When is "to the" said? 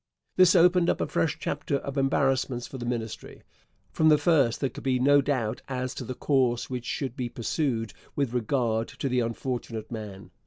5.93-6.15, 8.87-9.19